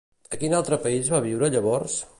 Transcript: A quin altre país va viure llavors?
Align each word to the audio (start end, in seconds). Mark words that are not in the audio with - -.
A 0.35 0.39
quin 0.43 0.55
altre 0.61 0.79
país 0.87 1.13
va 1.17 1.23
viure 1.27 1.55
llavors? 1.57 2.05